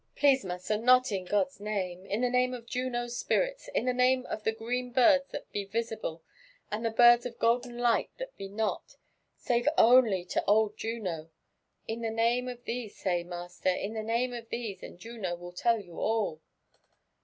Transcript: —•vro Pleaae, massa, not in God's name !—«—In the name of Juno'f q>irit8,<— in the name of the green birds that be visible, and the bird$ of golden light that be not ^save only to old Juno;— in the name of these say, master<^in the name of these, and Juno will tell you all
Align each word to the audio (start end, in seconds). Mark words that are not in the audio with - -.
—•vro 0.15 0.31
Pleaae, 0.31 0.43
massa, 0.45 0.77
not 0.79 1.11
in 1.11 1.25
God's 1.25 1.59
name 1.59 2.05
!—«—In 2.07 2.21
the 2.21 2.29
name 2.31 2.55
of 2.55 2.65
Juno'f 2.65 3.23
q>irit8,<— 3.27 3.69
in 3.75 3.85
the 3.85 3.93
name 3.93 4.25
of 4.25 4.43
the 4.43 4.51
green 4.51 4.89
birds 4.91 5.27
that 5.29 5.51
be 5.51 5.63
visible, 5.63 6.23
and 6.71 6.83
the 6.83 6.89
bird$ 6.89 7.27
of 7.27 7.37
golden 7.37 7.77
light 7.77 8.09
that 8.17 8.35
be 8.35 8.47
not 8.49 8.95
^save 9.39 9.67
only 9.77 10.25
to 10.25 10.43
old 10.45 10.75
Juno;— 10.75 11.29
in 11.87 12.01
the 12.01 12.09
name 12.09 12.47
of 12.47 12.63
these 12.63 12.97
say, 12.97 13.23
master<^in 13.23 13.93
the 13.93 14.01
name 14.01 14.33
of 14.33 14.49
these, 14.49 14.81
and 14.81 14.97
Juno 14.97 15.35
will 15.35 15.53
tell 15.53 15.79
you 15.79 15.99
all 15.99 16.41